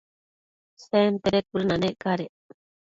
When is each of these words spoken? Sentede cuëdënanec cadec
Sentede 0.87 1.39
cuëdënanec 1.49 1.95
cadec 2.03 2.33